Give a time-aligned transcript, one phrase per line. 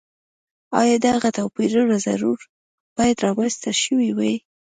[0.79, 2.39] ایا دغه توپیرونه ضرور
[2.97, 4.35] باید رامنځته شوي وای.